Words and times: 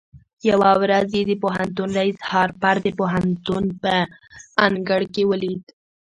يوه 0.49 0.71
ورځ 0.81 1.09
يې 1.17 1.23
د 1.27 1.31
پوهنتون 1.43 1.89
رئيس 1.99 2.19
هارپر 2.31 2.75
د 2.85 2.87
پوهنتون 2.99 3.63
په 3.81 3.93
انګړ 4.65 5.01
کې 5.13 5.23
وليد. 5.31 5.63